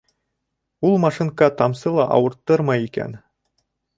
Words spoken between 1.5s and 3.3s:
тамсы ла ауырттырмай икән.